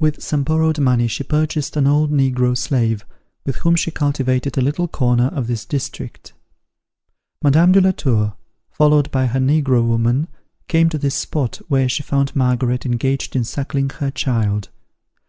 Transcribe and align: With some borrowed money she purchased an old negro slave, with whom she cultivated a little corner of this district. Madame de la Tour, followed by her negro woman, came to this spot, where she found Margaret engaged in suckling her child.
With 0.00 0.20
some 0.20 0.42
borrowed 0.42 0.80
money 0.80 1.06
she 1.06 1.22
purchased 1.22 1.76
an 1.76 1.86
old 1.86 2.10
negro 2.10 2.58
slave, 2.58 3.06
with 3.46 3.54
whom 3.58 3.76
she 3.76 3.92
cultivated 3.92 4.58
a 4.58 4.60
little 4.60 4.88
corner 4.88 5.28
of 5.28 5.46
this 5.46 5.64
district. 5.64 6.32
Madame 7.40 7.70
de 7.70 7.80
la 7.80 7.92
Tour, 7.92 8.34
followed 8.72 9.08
by 9.12 9.26
her 9.26 9.38
negro 9.38 9.86
woman, 9.86 10.26
came 10.66 10.88
to 10.88 10.98
this 10.98 11.14
spot, 11.14 11.62
where 11.68 11.88
she 11.88 12.02
found 12.02 12.34
Margaret 12.34 12.84
engaged 12.84 13.36
in 13.36 13.44
suckling 13.44 13.90
her 13.90 14.10
child. 14.10 14.70